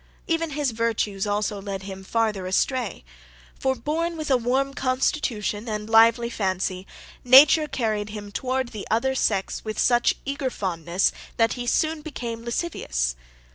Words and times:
Even 0.25 0.49
his 0.49 0.71
virtues 0.71 1.27
also 1.27 1.61
led 1.61 1.83
him 1.83 2.03
farther 2.03 2.47
astray; 2.47 3.03
for, 3.59 3.75
born 3.75 4.17
with 4.17 4.31
a 4.31 4.35
warm 4.35 4.73
constitution 4.73 5.69
and 5.69 5.91
lively 5.91 6.27
fancy, 6.27 6.87
nature 7.23 7.67
carried 7.67 8.09
him 8.09 8.31
toward 8.31 8.69
the 8.69 8.87
other 8.89 9.13
sex 9.13 9.63
with 9.63 9.77
such 9.77 10.15
eager 10.25 10.49
fondness, 10.49 11.11
that 11.37 11.53
he 11.53 11.67
soon 11.67 12.01
became 12.01 12.43
lascivious. 12.43 13.15